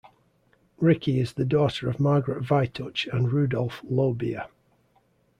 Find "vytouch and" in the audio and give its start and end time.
2.43-3.31